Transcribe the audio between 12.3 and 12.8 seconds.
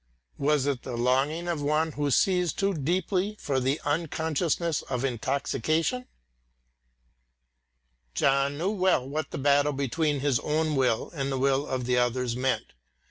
meant.